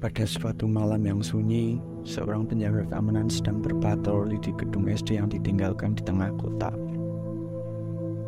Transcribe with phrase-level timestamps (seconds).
[0.00, 1.76] Pada suatu malam yang sunyi,
[2.08, 6.72] seorang penjaga keamanan sedang berpatroli di gedung SD yang ditinggalkan di tengah kota.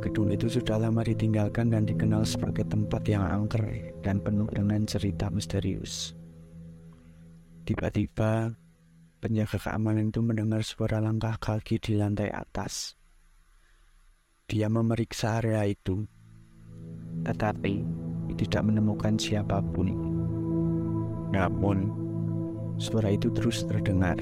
[0.05, 5.33] Gedung itu sudah lama ditinggalkan dan dikenal sebagai tempat yang angker dan penuh dengan cerita
[5.33, 6.13] misterius.
[7.65, 8.53] Tiba-tiba,
[9.25, 13.01] penjaga keamanan itu mendengar suara langkah kaki di lantai atas.
[14.45, 16.05] Dia memeriksa area itu,
[17.25, 17.81] tetapi
[18.37, 20.12] tidak menemukan siapa pun.
[21.33, 21.89] Namun,
[22.77, 24.21] suara itu terus terdengar.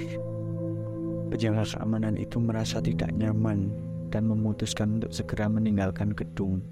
[1.30, 3.71] Penjaga keamanan itu merasa tidak nyaman
[4.11, 6.62] dan memutuskan untuk segera meninggalkan gedung.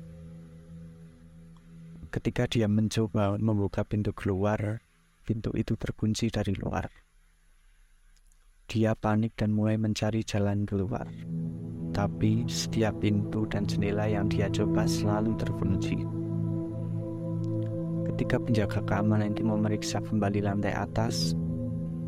[2.11, 4.83] Ketika dia mencoba membuka pintu keluar,
[5.23, 6.89] pintu itu terkunci dari luar.
[8.69, 11.09] Dia panik dan mulai mencari jalan keluar.
[11.93, 16.28] Tapi setiap pintu dan jendela yang dia coba selalu terkunci.
[18.19, 21.39] Ketika penjaga keamanan itu memeriksa kembali lantai atas,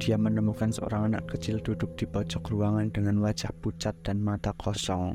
[0.03, 5.15] dia menemukan seorang anak kecil duduk di pojok ruangan dengan wajah pucat dan mata kosong.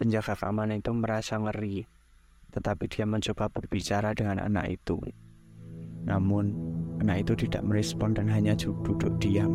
[0.00, 1.84] Penjaga keamanan itu merasa ngeri,
[2.56, 4.96] tetapi dia mencoba berbicara dengan anak itu.
[6.08, 6.56] Namun,
[7.04, 9.52] anak itu tidak merespon dan hanya duduk diam.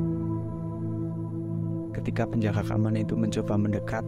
[1.98, 4.06] Ketika penjaga keamanan itu mencoba mendekat,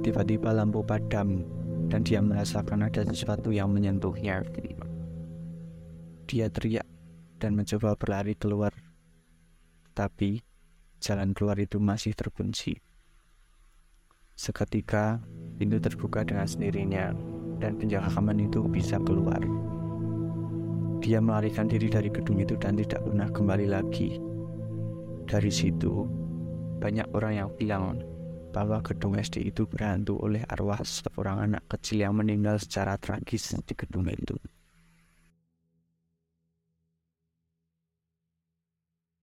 [0.00, 1.44] tiba-tiba lampu padam
[1.92, 4.40] dan dia merasakan ada sesuatu yang menyentuhnya.
[6.26, 6.82] Dia teriak
[7.38, 8.74] dan mencoba berlari keluar,
[9.94, 10.42] tapi
[10.98, 12.82] jalan keluar itu masih terkunci.
[14.34, 15.22] Seketika,
[15.54, 17.14] pintu terbuka dengan sendirinya,
[17.62, 19.38] dan penjaga keamanan itu bisa keluar.
[20.98, 24.18] Dia melarikan diri dari gedung itu dan tidak pernah kembali lagi.
[25.30, 26.10] Dari situ,
[26.82, 28.02] banyak orang yang bilang
[28.50, 33.74] bahwa gedung SD itu berhantu oleh arwah seorang anak kecil yang meninggal secara tragis di
[33.78, 34.34] gedung itu.